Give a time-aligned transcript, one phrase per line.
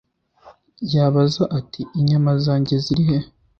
[0.93, 3.19] yabaza ati: "inyama zanjye ziri he’"